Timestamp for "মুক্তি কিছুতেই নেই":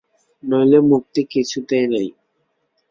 0.89-2.07